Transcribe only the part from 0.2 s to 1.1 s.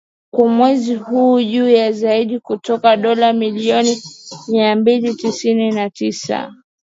kwa mwezi